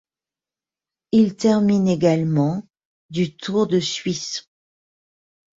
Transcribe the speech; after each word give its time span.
Il 1.11 1.35
termine 1.35 1.87
également 1.87 2.67
du 3.11 3.35
Tour 3.37 3.67
de 3.67 3.79
Suisse. 3.79 4.49